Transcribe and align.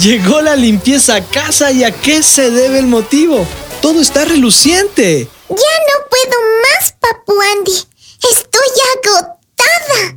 Llegó 0.00 0.40
la 0.40 0.56
limpieza 0.56 1.16
a 1.16 1.24
casa 1.24 1.70
y 1.72 1.84
a 1.84 1.90
qué 1.90 2.22
se 2.22 2.50
debe 2.50 2.78
el 2.78 2.86
motivo. 2.86 3.46
Todo 3.82 4.00
está 4.00 4.24
reluciente. 4.24 5.28
Ya 5.48 5.56
no 5.56 6.06
puedo 6.08 6.38
más, 6.62 6.94
Papu 7.00 7.40
Andy. 7.56 7.72
Estoy 7.72 8.68
agotada. 8.96 10.16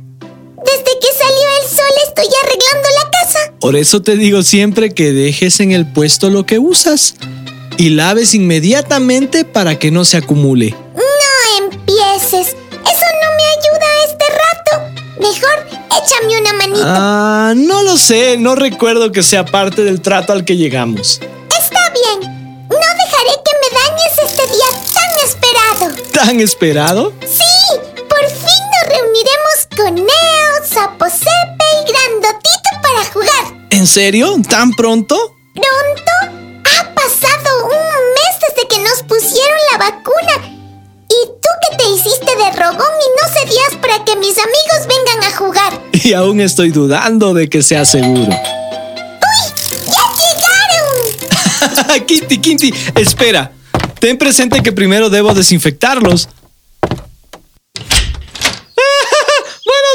Desde 0.64 0.98
que 1.00 1.08
salió 1.18 1.48
el 1.62 1.68
sol 1.68 1.94
estoy 2.06 2.26
arreglando 2.42 2.88
la 3.02 3.10
casa. 3.10 3.38
Por 3.60 3.76
eso 3.76 4.02
te 4.02 4.16
digo 4.16 4.42
siempre 4.42 4.94
que 4.94 5.12
dejes 5.12 5.60
en 5.60 5.72
el 5.72 5.90
puesto 5.92 6.30
lo 6.30 6.46
que 6.46 6.58
usas 6.58 7.14
y 7.76 7.90
laves 7.90 8.34
inmediatamente 8.34 9.44
para 9.44 9.78
que 9.78 9.90
no 9.90 10.04
se 10.04 10.16
acumule. 10.16 10.74
Échame 15.98 16.40
una 16.40 16.52
manito. 16.54 16.84
Ah, 16.86 17.52
no 17.56 17.82
lo 17.82 17.96
sé, 17.96 18.36
no 18.38 18.54
recuerdo 18.54 19.12
que 19.12 19.22
sea 19.22 19.44
parte 19.44 19.82
del 19.84 20.00
trato 20.00 20.32
al 20.32 20.44
que 20.44 20.56
llegamos. 20.56 21.20
Está 21.58 21.90
bien. 21.90 22.30
No 22.68 22.76
dejaré 22.76 23.34
que 23.44 23.52
me 23.60 23.68
dañes 23.80 24.18
este 24.24 24.46
día 24.46 24.70
tan 24.92 25.10
esperado. 25.24 26.10
¿Tan 26.12 26.40
esperado? 26.40 27.12
Sí, 27.20 27.78
por 28.08 28.26
fin 28.28 28.62
nos 28.72 28.96
reuniremos 28.96 29.68
con 29.76 29.94
Neo, 29.94 30.64
Sapo 30.68 31.06
Sepe 31.06 31.64
y 31.80 31.92
Grandotito 31.92 32.70
para 32.82 33.04
jugar. 33.12 33.66
¿En 33.70 33.86
serio? 33.86 34.34
¿Tan 34.48 34.70
pronto? 34.72 35.36
¿Pronto? 35.54 36.12
Ha 36.64 36.94
pasado 36.94 37.64
un 37.66 37.70
mes 37.70 38.40
desde 38.48 38.68
que 38.68 38.78
nos 38.80 39.02
pusieron 39.02 39.58
la 39.72 39.78
vacuna. 39.78 40.50
Y 41.08 41.26
tú 41.26 41.48
que 41.70 41.76
te 41.76 41.84
hiciste 41.90 42.36
de 42.36 42.50
rogón 42.52 42.80
y 42.80 43.08
no 43.20 43.28
cedías 43.32 43.76
para 43.80 44.04
que 44.04 44.16
mis 44.16 44.36
amigos 44.38 44.88
vengan 44.88 45.32
a 45.32 45.36
jugar. 45.36 45.80
Y 46.08 46.12
aún 46.12 46.40
estoy 46.40 46.70
dudando 46.70 47.32
de 47.32 47.48
que 47.48 47.62
sea 47.62 47.86
seguro. 47.86 48.30
¡Ya 48.30 50.04
llegaron! 50.20 52.06
Kitty, 52.06 52.38
Kitty, 52.38 52.74
espera. 52.94 53.50
Ten 54.00 54.18
presente 54.18 54.62
que 54.62 54.70
primero 54.72 55.08
debo 55.08 55.32
desinfectarlos. 55.32 56.28
¡Buenos 56.92 57.08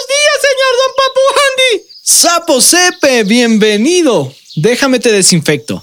días, 0.07 0.37
señor 0.41 0.73
Don 0.79 0.93
Papu 0.97 1.21
Andy! 1.45 1.83
Sapo 2.01 2.59
Sepe, 2.59 3.23
bienvenido. 3.23 4.33
Déjame 4.55 4.99
te 4.99 5.11
desinfecto. 5.11 5.79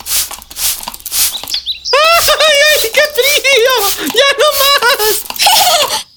¡Ay, 1.92 2.56
ay, 2.72 2.90
qué 2.92 3.02
frío! 3.14 3.74
¡Ya 4.08 4.28
no 4.40 4.48
más! 4.58 5.22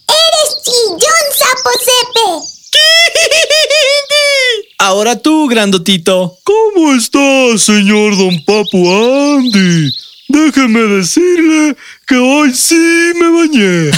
¡Eres 0.08 0.50
chillón, 0.64 1.26
Sapo 1.38 1.70
Sepe! 1.78 2.26
¡Kitty! 2.72 3.40
Ahora 4.90 5.16
tú, 5.20 5.48
grandotito. 5.48 6.40
¿Cómo 6.44 6.96
está, 6.96 7.20
señor 7.60 8.18
Don 8.18 8.44
Papu 8.44 8.90
Andy? 9.38 9.96
Déjeme 10.28 10.80
decirle 10.80 11.78
que 12.08 12.16
hoy 12.16 12.52
sí 12.56 13.12
me 13.14 13.30
bañé. 13.30 13.92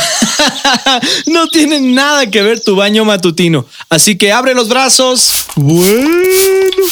no 1.28 1.48
tiene 1.48 1.80
nada 1.80 2.30
que 2.30 2.42
ver 2.42 2.60
tu 2.60 2.76
baño 2.76 3.06
matutino. 3.06 3.66
Así 3.88 4.18
que 4.18 4.34
abre 4.34 4.54
los 4.54 4.68
brazos. 4.68 5.46
Bueno, 5.56 6.84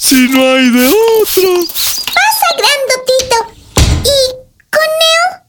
si 0.00 0.28
no 0.28 0.52
hay 0.52 0.68
de 0.68 0.86
otra. 0.88 1.48
¡Pasa, 2.12 2.48
Grandotito! 2.58 3.36
¿Y 4.04 4.18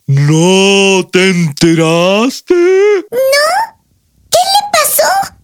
Coneo? 0.07 1.01
¿No 1.01 1.09
te 1.09 1.27
enteraste? 1.27 2.55
¿No? 2.55 3.75
¿Qué 4.31 4.39
le 4.39 4.61
pasó? 4.71 5.36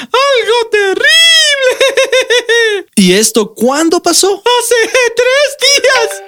Algo 0.00 0.70
terrible. 0.70 1.10
¿Y 2.96 3.12
esto 3.14 3.54
cuándo 3.54 4.02
pasó? 4.02 4.42
Hace 4.60 4.74
tres 5.16 5.56
días. 5.60 6.22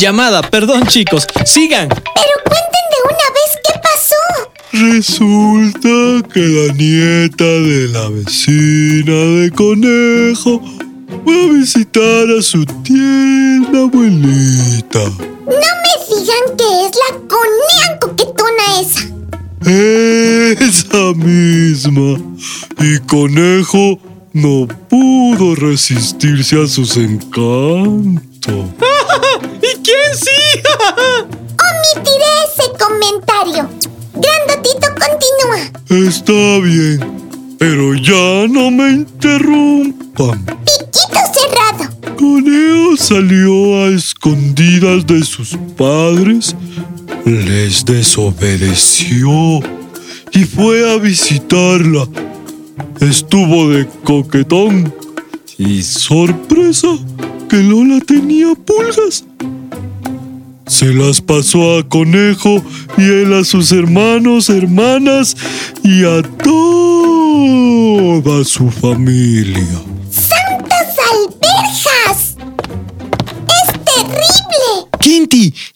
Llamada, 0.00 0.42
perdón 0.42 0.86
chicos, 0.86 1.26
sigan. 1.44 1.88
Pero 1.88 2.04
cuenten 2.44 2.84
de 2.90 2.98
una 3.04 3.28
vez 3.34 3.50
qué 3.66 3.74
pasó. 3.82 4.22
Resulta 4.72 6.28
que 6.32 6.40
la 6.40 6.72
nieta 6.74 7.44
de 7.44 7.88
la 7.88 8.08
vecina 8.08 9.40
de 9.40 9.50
conejo 9.50 10.60
fue 11.24 11.34
a 11.34 11.46
visitar 11.52 12.30
a 12.38 12.42
su 12.42 12.64
tierna 12.82 13.80
abuelita. 13.80 15.04
No 15.46 15.70
me 15.82 15.94
digan 16.08 16.56
que 16.56 16.86
es 16.86 16.92
la 16.96 17.10
conean 17.28 17.98
coquetona 18.00 18.80
esa. 18.80 19.21
Esa 19.64 21.12
misma. 21.14 22.18
Y 22.80 22.98
conejo 23.06 23.98
no 24.32 24.66
pudo 24.88 25.54
resistirse 25.54 26.62
a 26.62 26.66
sus 26.66 26.96
encantos. 26.96 28.22
¿Y 29.62 29.82
quién 29.82 30.14
sí? 30.14 30.60
Omitiré 31.22 32.32
ese 32.46 32.70
comentario. 32.78 33.68
Grandotito 34.14 34.88
continúa. 34.98 35.60
Está 35.88 36.58
bien, 36.60 37.56
pero 37.58 37.94
ya 37.94 38.48
no 38.48 38.70
me 38.70 38.90
interrumpan. 38.90 40.44
Piquito 40.64 41.20
cerrado. 41.32 42.16
Coneo 42.16 42.96
salió 42.96 43.84
a 43.84 43.88
escondidas 43.88 45.06
de 45.06 45.22
sus 45.24 45.56
padres, 45.76 46.54
les 47.24 47.84
desobedeció 47.84 49.60
y 50.32 50.44
fue 50.44 50.92
a 50.92 50.98
visitarla. 50.98 52.08
Estuvo 53.00 53.68
de 53.70 53.86
coquetón 54.04 54.92
y 55.58 55.82
sorpresa 55.82 56.88
que 57.48 57.56
Lola 57.62 58.00
tenía 58.00 58.54
pulgas. 58.54 59.24
Se 60.66 60.92
las 60.94 61.20
pasó 61.20 61.78
a 61.78 61.88
Conejo 61.88 62.62
y 62.96 63.02
él 63.02 63.34
a 63.34 63.44
sus 63.44 63.72
hermanos, 63.72 64.48
hermanas 64.48 65.36
y 65.82 66.04
a 66.04 66.22
toda 66.22 66.54
su 68.44 68.70
familia. 68.70 69.91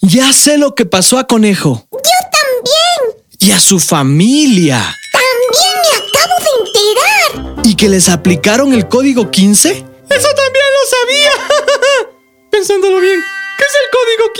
Ya 0.00 0.32
sé 0.32 0.58
lo 0.58 0.74
que 0.74 0.84
pasó 0.84 1.18
a 1.18 1.26
Conejo. 1.26 1.86
Yo 1.92 1.98
también. 2.30 3.24
Y 3.38 3.50
a 3.52 3.60
su 3.60 3.78
familia. 3.80 4.94
También 5.12 5.74
me 5.82 5.88
acabo 5.96 6.34
de 6.44 6.50
enterar. 6.60 7.66
¿Y 7.66 7.74
que 7.74 7.88
les 7.88 8.08
aplicaron 8.08 8.72
el 8.72 8.88
código 8.88 9.30
15? 9.30 9.70
Eso 9.70 10.28
también 10.34 10.66
lo 10.76 10.84
sabía. 10.96 11.30
Pensándolo 12.50 13.00
bien, 13.00 13.22
¿qué 13.58 13.64
es 13.64 13.74
el 13.82 13.88
código 13.92 14.32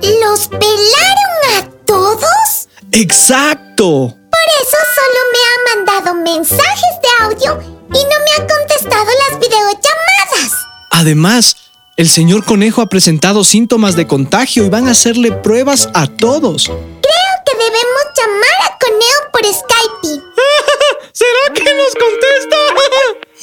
15? 0.00 0.10
¿Los 0.24 0.48
pelaron 0.48 1.42
a 1.56 1.84
todos? 1.84 2.68
Exacto. 2.92 3.86
Por 3.86 4.46
eso 4.62 4.78
solo 4.94 5.20
me 5.32 5.40
ha 5.48 5.76
mandado 5.76 6.14
mensajes 6.14 6.94
de 7.02 7.24
audio 7.24 7.62
y 7.62 8.04
no 8.04 8.16
me 8.24 8.32
ha 8.34 8.46
contestado 8.46 9.06
las 9.28 9.40
videollamadas. 9.40 10.52
Además, 10.90 11.56
el 11.96 12.08
señor 12.08 12.44
Conejo 12.44 12.82
ha 12.82 12.88
presentado 12.88 13.42
síntomas 13.42 13.96
de 13.96 14.06
contagio 14.06 14.64
y 14.64 14.68
van 14.68 14.86
a 14.86 14.90
hacerle 14.90 15.32
pruebas 15.32 15.88
a 15.94 16.06
todos. 16.06 16.66
Creo 16.66 17.34
que 17.46 17.56
debemos 17.56 18.04
llamar 18.16 18.58
a 18.64 18.78
Coneo 18.78 19.30
por 19.32 19.40
Skype. 19.42 20.22
¿Será 21.12 21.54
que 21.54 21.74
nos 21.74 21.94
contesta? 21.94 22.56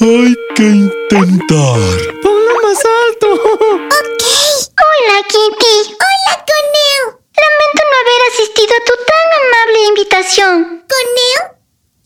Hay 0.00 0.34
que 0.54 0.62
intentar. 0.62 2.20
Ponlo 2.22 2.54
más 2.62 2.78
alto. 3.08 3.32
Ok. 3.34 4.22
Hola, 4.70 5.22
Kitty. 5.26 5.76
Hola, 5.90 6.44
Coneo. 6.46 7.20
Lamento 7.34 7.82
no 7.90 7.96
haber 8.02 8.22
asistido 8.32 8.72
a 8.72 8.84
tu 8.84 8.94
tan 9.04 9.28
amable 9.42 9.88
invitación. 9.88 10.84
Coneo, 10.86 11.58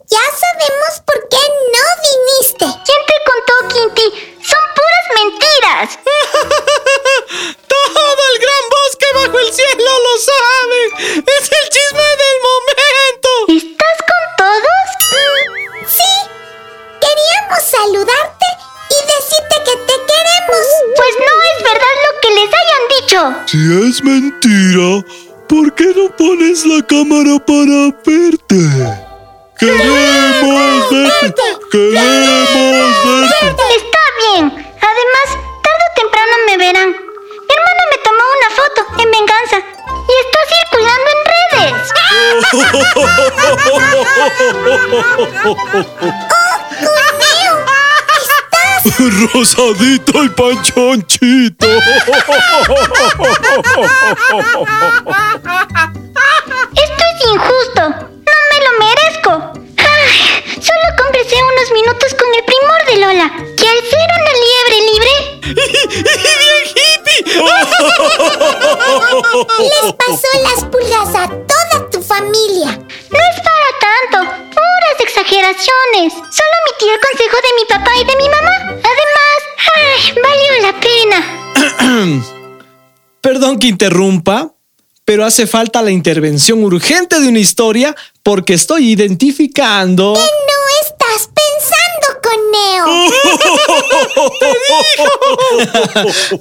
ya 0.08 0.16
sabemos 0.16 0.47
Si 23.50 23.56
es 23.56 24.04
mentira, 24.04 25.02
¿por 25.48 25.74
qué 25.74 25.86
no 25.96 26.14
pones 26.18 26.66
la 26.66 26.86
cámara 26.86 27.38
para 27.46 27.96
verte? 28.04 28.60
¡Queremos 29.58 30.90
verte! 30.90 31.42
¡Queremos 31.72 32.92
verte! 33.06 33.64
Está 33.74 34.04
bien. 34.20 34.44
Además, 34.52 35.28
tarde 35.64 35.84
o 35.88 35.92
temprano 35.96 36.34
me 36.46 36.54
verán. 36.58 36.90
Mi 36.90 37.52
hermana 37.56 37.82
me 37.90 37.98
tomó 38.04 38.24
una 38.36 38.50
foto 38.54 38.80
en 39.02 39.08
venganza 39.12 39.56
y 39.56 40.14
está 40.26 40.40
circulando 40.52 41.08
en 41.14 41.20
redes. 41.32 41.88
Rosadito 49.68 50.24
y 50.24 50.28
panchonchito. 50.30 51.66
Perdón 83.28 83.58
que 83.58 83.66
interrumpa, 83.66 84.54
pero 85.04 85.22
hace 85.22 85.46
falta 85.46 85.82
la 85.82 85.90
intervención 85.90 86.64
urgente 86.64 87.20
de 87.20 87.28
una 87.28 87.40
historia 87.40 87.94
porque 88.22 88.54
estoy 88.54 88.92
identificando... 88.92 90.14
No 90.14 90.22
estás 90.82 91.28
pensando 91.36 92.06
con 92.22 92.38
Neo. 92.54 92.86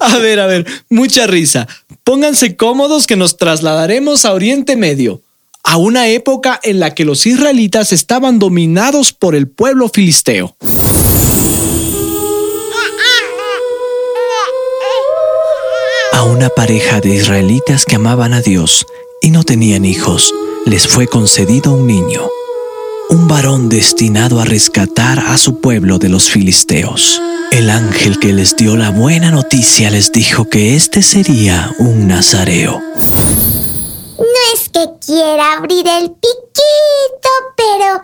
A 0.00 0.16
ver, 0.16 0.40
a 0.40 0.46
ver, 0.46 0.64
mucha 0.88 1.26
risa. 1.26 1.68
Pónganse 2.04 2.56
cómodos 2.56 3.06
que 3.06 3.16
nos 3.16 3.36
trasladaremos 3.36 4.24
a 4.24 4.32
Oriente 4.32 4.74
Medio, 4.74 5.20
a 5.64 5.76
una 5.76 6.08
época 6.08 6.58
en 6.62 6.80
la 6.80 6.94
que 6.94 7.04
los 7.04 7.26
israelitas 7.26 7.92
estaban 7.92 8.38
dominados 8.38 9.12
por 9.12 9.34
el 9.34 9.46
pueblo 9.46 9.90
filisteo. 9.90 10.56
Una 16.38 16.50
pareja 16.50 17.00
de 17.00 17.16
israelitas 17.16 17.84
que 17.84 17.96
amaban 17.96 18.32
a 18.32 18.40
Dios 18.40 18.86
y 19.20 19.32
no 19.32 19.42
tenían 19.42 19.84
hijos, 19.84 20.32
les 20.66 20.86
fue 20.86 21.08
concedido 21.08 21.72
un 21.72 21.88
niño, 21.88 22.30
un 23.10 23.26
varón 23.26 23.68
destinado 23.68 24.38
a 24.38 24.44
rescatar 24.44 25.18
a 25.18 25.36
su 25.36 25.60
pueblo 25.60 25.98
de 25.98 26.08
los 26.08 26.30
filisteos. 26.30 27.20
El 27.50 27.70
ángel 27.70 28.20
que 28.20 28.32
les 28.32 28.54
dio 28.54 28.76
la 28.76 28.90
buena 28.90 29.32
noticia 29.32 29.90
les 29.90 30.12
dijo 30.12 30.48
que 30.48 30.76
este 30.76 31.02
sería 31.02 31.74
un 31.80 32.06
nazareo. 32.06 32.80
No 34.16 34.54
es 34.54 34.68
que 34.68 34.86
quiera 35.04 35.54
abrir 35.54 35.88
el 35.88 36.12
piquito, 36.12 37.30
pero 37.56 37.94
¿a 37.94 38.00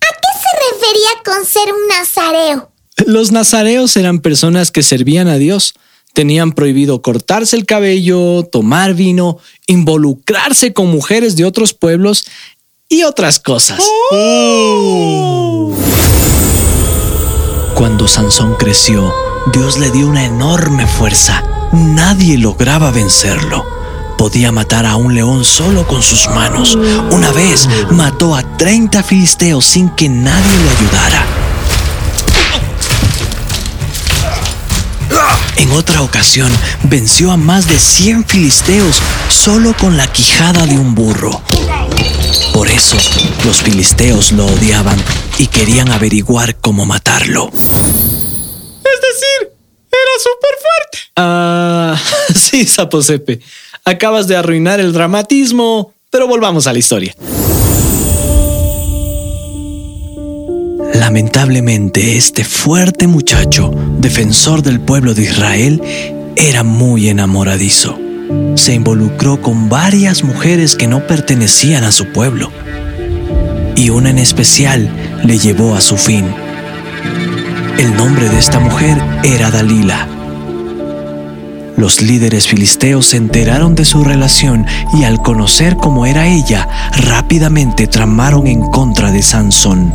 qué 0.00 0.32
se 0.34 0.74
refería 0.74 1.10
con 1.24 1.46
ser 1.46 1.72
un 1.72 1.86
nazareo? 1.86 2.72
Los 3.06 3.30
nazareos 3.30 3.96
eran 3.96 4.18
personas 4.18 4.72
que 4.72 4.82
servían 4.82 5.28
a 5.28 5.36
Dios. 5.36 5.74
Tenían 6.18 6.50
prohibido 6.50 7.00
cortarse 7.00 7.54
el 7.54 7.64
cabello, 7.64 8.42
tomar 8.42 8.94
vino, 8.94 9.38
involucrarse 9.68 10.72
con 10.72 10.90
mujeres 10.90 11.36
de 11.36 11.44
otros 11.44 11.74
pueblos 11.74 12.26
y 12.88 13.04
otras 13.04 13.38
cosas. 13.38 13.78
Cuando 17.76 18.08
Sansón 18.08 18.56
creció, 18.56 19.14
Dios 19.52 19.78
le 19.78 19.92
dio 19.92 20.08
una 20.08 20.24
enorme 20.24 20.88
fuerza. 20.88 21.44
Nadie 21.72 22.36
lograba 22.36 22.90
vencerlo. 22.90 23.64
Podía 24.18 24.50
matar 24.50 24.86
a 24.86 24.96
un 24.96 25.14
león 25.14 25.44
solo 25.44 25.86
con 25.86 26.02
sus 26.02 26.28
manos. 26.30 26.76
Una 27.12 27.30
vez 27.30 27.68
mató 27.92 28.34
a 28.34 28.42
30 28.56 29.04
filisteos 29.04 29.64
sin 29.64 29.88
que 29.90 30.08
nadie 30.08 30.58
lo 30.64 30.70
ayudara. 30.70 31.26
En 35.68 35.74
otra 35.74 36.00
ocasión, 36.00 36.50
venció 36.84 37.30
a 37.30 37.36
más 37.36 37.68
de 37.68 37.78
100 37.78 38.24
filisteos 38.24 39.02
solo 39.28 39.74
con 39.78 39.98
la 39.98 40.10
quijada 40.10 40.64
de 40.64 40.78
un 40.78 40.94
burro. 40.94 41.42
Por 42.54 42.68
eso, 42.68 42.96
los 43.44 43.60
filisteos 43.60 44.32
lo 44.32 44.46
odiaban 44.46 44.96
y 45.36 45.46
querían 45.46 45.90
averiguar 45.90 46.56
cómo 46.56 46.86
matarlo. 46.86 47.50
Es 47.52 47.60
decir, 49.02 49.52
era 49.90 50.14
súper 50.22 50.54
fuerte. 50.62 50.98
Ah, 51.16 52.00
sí, 52.34 52.64
Saposepe. 52.64 53.40
Acabas 53.84 54.26
de 54.26 54.36
arruinar 54.36 54.80
el 54.80 54.94
dramatismo, 54.94 55.92
pero 56.08 56.26
volvamos 56.26 56.66
a 56.66 56.72
la 56.72 56.78
historia. 56.78 57.14
Lamentablemente, 60.98 62.16
este 62.16 62.42
fuerte 62.42 63.06
muchacho, 63.06 63.70
defensor 64.00 64.62
del 64.62 64.80
pueblo 64.80 65.14
de 65.14 65.22
Israel, 65.22 65.80
era 66.34 66.64
muy 66.64 67.08
enamoradizo. 67.08 67.96
Se 68.56 68.74
involucró 68.74 69.40
con 69.40 69.68
varias 69.68 70.24
mujeres 70.24 70.74
que 70.74 70.88
no 70.88 71.06
pertenecían 71.06 71.84
a 71.84 71.92
su 71.92 72.06
pueblo. 72.12 72.50
Y 73.76 73.90
una 73.90 74.10
en 74.10 74.18
especial 74.18 74.90
le 75.22 75.38
llevó 75.38 75.76
a 75.76 75.80
su 75.80 75.96
fin. 75.96 76.26
El 77.78 77.96
nombre 77.96 78.28
de 78.28 78.36
esta 78.36 78.58
mujer 78.58 79.00
era 79.22 79.52
Dalila. 79.52 80.08
Los 81.76 82.02
líderes 82.02 82.48
filisteos 82.48 83.06
se 83.06 83.18
enteraron 83.18 83.76
de 83.76 83.84
su 83.84 84.02
relación 84.02 84.66
y 84.98 85.04
al 85.04 85.22
conocer 85.22 85.76
cómo 85.76 86.06
era 86.06 86.26
ella, 86.26 86.68
rápidamente 86.96 87.86
tramaron 87.86 88.48
en 88.48 88.62
contra 88.62 89.12
de 89.12 89.22
Sansón. 89.22 89.94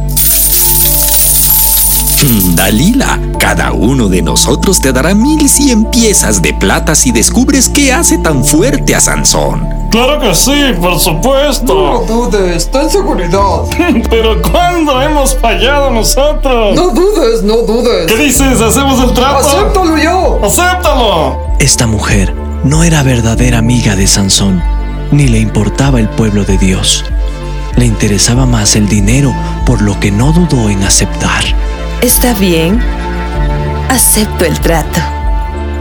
Dalila, 2.55 3.19
cada 3.37 3.73
uno 3.73 4.07
de 4.07 4.21
nosotros 4.21 4.79
te 4.79 4.93
dará 4.93 5.13
mil 5.13 5.49
cien 5.49 5.83
piezas 5.91 6.41
de 6.41 6.53
plata 6.53 6.95
si 6.95 7.11
descubres 7.11 7.67
qué 7.67 7.91
hace 7.91 8.17
tan 8.17 8.45
fuerte 8.45 8.95
a 8.95 9.01
Sansón. 9.01 9.67
Claro 9.91 10.21
que 10.21 10.33
sí, 10.33 10.73
por 10.79 10.97
supuesto. 10.97 12.05
No 12.07 12.29
dudes, 12.29 12.71
ten 12.71 12.89
seguridad. 12.89 13.63
Pero 14.09 14.41
¿cuándo 14.41 15.01
hemos 15.01 15.35
fallado 15.37 15.91
nosotros? 15.91 16.73
No 16.75 16.91
dudes, 16.91 17.43
no 17.43 17.57
dudes. 17.57 18.07
¿Qué 18.07 18.15
dices? 18.15 18.61
¿Hacemos 18.61 19.03
el 19.03 19.13
trato? 19.13 19.39
¡Acéptalo 19.39 19.97
yo! 19.97 20.39
¡Acéptalo! 20.45 21.37
Esta 21.59 21.87
mujer 21.87 22.33
no 22.63 22.85
era 22.85 23.03
verdadera 23.03 23.57
amiga 23.57 23.97
de 23.97 24.07
Sansón, 24.07 24.63
ni 25.11 25.27
le 25.27 25.39
importaba 25.39 25.99
el 25.99 26.07
pueblo 26.07 26.45
de 26.45 26.57
Dios. 26.57 27.03
Le 27.75 27.85
interesaba 27.85 28.45
más 28.45 28.77
el 28.77 28.87
dinero, 28.87 29.35
por 29.65 29.81
lo 29.81 29.99
que 29.99 30.09
no 30.09 30.31
dudó 30.31 30.69
en 30.69 30.83
aceptar. 30.83 31.43
Está 32.03 32.33
bien. 32.33 32.81
Acepto 33.87 34.43
el 34.43 34.59
trato. 34.59 34.99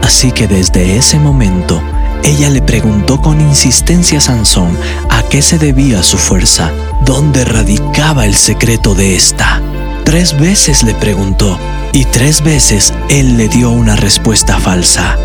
Así 0.01 0.31
que 0.31 0.47
desde 0.47 0.95
ese 0.95 1.19
momento, 1.19 1.81
ella 2.23 2.49
le 2.49 2.61
preguntó 2.61 3.21
con 3.21 3.41
insistencia 3.41 4.19
a 4.19 4.21
Sansón 4.21 4.77
a 5.09 5.23
qué 5.23 5.41
se 5.41 5.57
debía 5.57 6.01
su 6.01 6.17
fuerza, 6.17 6.71
dónde 7.01 7.43
radicaba 7.43 8.25
el 8.25 8.35
secreto 8.35 8.95
de 8.95 9.17
esta. 9.17 9.61
Tres 10.05 10.39
veces 10.39 10.83
le 10.83 10.93
preguntó 10.93 11.59
y 11.91 12.05
tres 12.05 12.41
veces 12.41 12.93
él 13.09 13.35
le 13.35 13.49
dio 13.49 13.71
una 13.71 13.97
respuesta 13.97 14.59
falsa. 14.59 15.17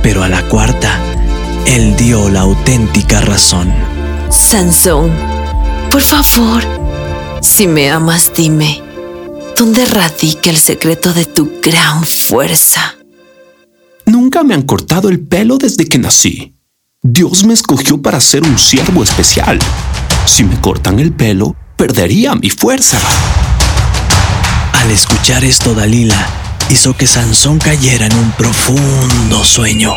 Pero 0.00 0.22
a 0.22 0.28
la 0.28 0.42
cuarta, 0.42 0.96
él 1.66 1.96
dio 1.96 2.28
la 2.28 2.42
auténtica 2.42 3.20
razón. 3.20 3.74
Sansón, 4.30 5.10
por 5.90 6.02
favor, 6.02 6.62
si 7.40 7.66
me 7.66 7.90
amas, 7.90 8.30
dime, 8.32 8.85
¿dónde 9.56 9.86
radica 9.86 10.50
el 10.50 10.58
secreto 10.58 11.12
de 11.12 11.24
tu 11.24 11.50
gran 11.62 12.04
fuerza? 12.04 12.96
Nunca 14.04 14.44
me 14.44 14.54
han 14.54 14.62
cortado 14.62 15.08
el 15.08 15.20
pelo 15.20 15.56
desde 15.56 15.86
que 15.86 15.98
nací. 15.98 16.54
Dios 17.02 17.44
me 17.44 17.54
escogió 17.54 18.00
para 18.00 18.20
ser 18.20 18.42
un 18.42 18.58
siervo 18.58 19.02
especial. 19.02 19.58
Si 20.26 20.44
me 20.44 20.60
cortan 20.60 21.00
el 21.00 21.12
pelo, 21.12 21.56
perdería 21.76 22.34
mi 22.34 22.50
fuerza. 22.50 22.98
Al 24.72 24.90
escuchar 24.90 25.44
esto, 25.44 25.74
Dalila 25.74 26.28
hizo 26.70 26.96
que 26.96 27.06
Sansón 27.06 27.58
cayera 27.58 28.06
en 28.06 28.14
un 28.16 28.32
profundo 28.32 29.44
sueño. 29.44 29.92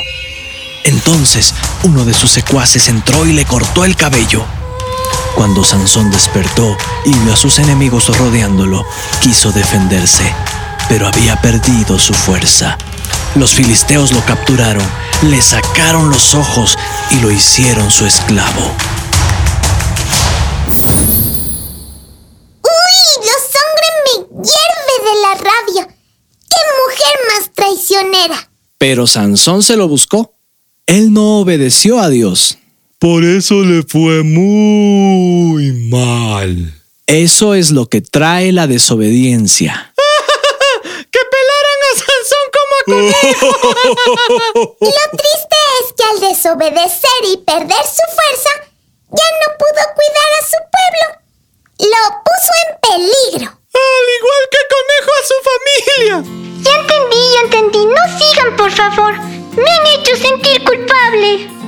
Entonces, 0.86 1.54
uno 1.84 2.06
de 2.06 2.14
sus 2.14 2.32
secuaces 2.32 2.88
entró 2.88 3.26
y 3.26 3.34
le 3.34 3.46
cortó 3.46 3.86
el 3.86 3.96
cabello. 3.96 4.46
Cuando 5.40 5.64
Sansón 5.64 6.12
despertó 6.12 6.76
y 7.06 7.18
vio 7.20 7.32
a 7.32 7.38
sus 7.38 7.60
enemigos 7.60 8.10
rodeándolo, 8.18 8.86
quiso 9.22 9.54
defenderse, 9.54 10.36
pero 10.90 11.08
había 11.08 11.42
perdido 11.42 11.98
su 11.98 12.14
fuerza. 12.14 12.78
Los 13.36 13.54
filisteos 13.54 14.12
lo 14.12 14.20
capturaron, 14.26 14.86
le 15.22 15.42
sacaron 15.42 16.10
los 16.10 16.34
ojos 16.34 16.78
y 17.12 17.22
lo 17.22 17.32
hicieron 17.32 17.90
su 17.90 18.06
esclavo. 18.06 18.76
¡Uy! 22.62 23.26
La 23.26 23.38
sangre 23.40 23.88
me 24.04 24.44
hierve 24.44 24.96
de 25.06 25.22
la 25.22 25.34
rabia. 25.36 25.88
¡Qué 26.50 26.62
mujer 26.84 27.16
más 27.30 27.54
traicionera! 27.56 28.52
Pero 28.78 29.08
Sansón 29.08 29.64
se 29.64 29.78
lo 29.78 29.88
buscó. 29.88 30.34
Él 30.86 31.14
no 31.14 31.40
obedeció 31.40 32.02
a 32.02 32.10
Dios. 32.10 32.58
Por 33.00 33.24
eso 33.24 33.64
le 33.64 33.84
fue 33.84 34.24
muy 34.24 35.72
mal. 35.90 36.74
Eso 37.08 37.54
es 37.56 37.72
lo 37.72 37.86
que 37.88 38.02
trae 38.02 38.52
la 38.52 38.68
desobediencia. 38.68 39.94
¡Que 41.10 41.20
pelaran 41.32 41.80
a 41.88 41.94
Sansón 41.96 42.46
como 42.58 42.74
a 42.76 42.84
conejo! 42.84 43.48
Lo 44.82 45.18
triste 45.18 45.58
es 45.80 45.94
que 45.96 46.04
al 46.04 46.20
desobedecer 46.30 47.22
y 47.32 47.38
perder 47.38 47.86
su 47.86 48.06
fuerza, 48.16 48.52
ya 49.12 49.30
no 49.40 49.58
pudo 49.58 49.82
cuidar 49.96 50.32
a 50.36 50.44
su 50.44 50.60
pueblo. 50.76 51.06
Lo 51.80 52.04
puso 52.28 52.52
en 52.68 52.70
peligro. 52.82 53.48
Al 53.48 54.08
igual 54.20 54.44
que 54.52 54.62
conejo 54.76 55.12
a 55.16 55.24
su 55.30 55.38
familia. 55.50 56.16
Ya 56.64 56.74
entendí, 56.82 57.24
ya 57.34 57.42
entendí. 57.46 57.82
No 57.86 58.04
sigan, 58.20 58.58
por 58.58 58.72
favor. 58.72 59.14
Me 59.56 59.72
han 59.72 59.88
hecho 59.88 60.18
sentir 60.18 60.64
culpable. 60.66 61.59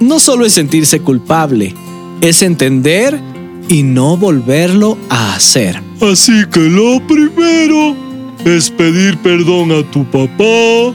No 0.00 0.20
solo 0.20 0.46
es 0.46 0.52
sentirse 0.52 1.00
culpable, 1.00 1.74
es 2.20 2.42
entender 2.42 3.20
y 3.68 3.82
no 3.82 4.16
volverlo 4.16 4.96
a 5.10 5.34
hacer. 5.34 5.82
Así 6.00 6.44
que 6.52 6.60
lo 6.60 7.04
primero 7.06 7.96
es 8.44 8.70
pedir 8.70 9.18
perdón 9.18 9.72
a 9.72 9.82
tu 9.90 10.04
papá, 10.04 10.94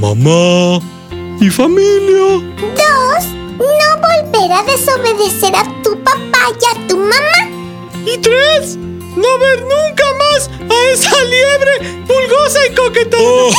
mamá 0.00 0.80
y 1.40 1.50
familia. 1.50 2.40
Dos, 2.60 3.26
no 3.58 3.90
volver 3.98 4.52
a 4.52 4.62
desobedecer 4.62 5.56
a 5.56 5.64
tu 5.82 5.98
papá 6.04 6.52
y 6.60 6.64
a 6.76 6.86
tu 6.86 6.96
mamá. 6.96 7.50
Y 8.06 8.18
tres, 8.18 8.76
no 8.76 9.38
ver 9.40 9.62
nunca 9.62 10.04
más 10.18 10.48
a 10.70 10.74
esa 10.92 11.16
liebre 11.24 11.72
pulgosa 12.06 12.60
y 12.70 12.74
coquetona. 12.74 13.56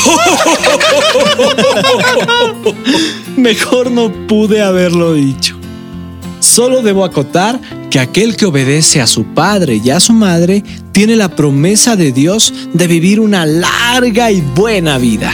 Mejor 3.44 3.92
no 3.92 4.10
pude 4.26 4.62
haberlo 4.62 5.16
dicho. 5.16 5.58
Solo 6.40 6.82
debo 6.82 7.04
acotar 7.04 7.60
que 7.90 8.00
aquel 8.00 8.38
que 8.38 8.46
obedece 8.46 9.02
a 9.02 9.06
su 9.06 9.26
padre 9.26 9.82
y 9.84 9.90
a 9.90 10.00
su 10.00 10.14
madre 10.14 10.64
tiene 10.94 11.18
la 11.18 11.28
promesa 11.28 11.98
de 11.98 12.14
Dios 12.14 12.54
de 12.72 12.88
vivir 12.88 13.20
una 13.20 13.46
larga 13.46 14.32
y 14.32 14.40
buena 14.40 14.98
vida. 14.98 15.34